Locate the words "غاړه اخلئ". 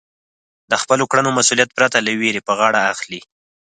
2.59-3.21